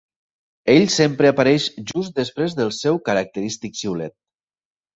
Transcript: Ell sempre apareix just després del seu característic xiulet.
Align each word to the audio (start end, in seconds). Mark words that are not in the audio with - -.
Ell 0.75 0.85
sempre 0.93 1.29
apareix 1.31 1.67
just 1.93 2.15
després 2.23 2.57
del 2.63 2.73
seu 2.81 2.99
característic 3.11 3.79
xiulet. 3.85 4.19